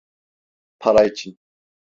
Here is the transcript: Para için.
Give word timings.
Para 0.79 1.05
için. 1.05 1.37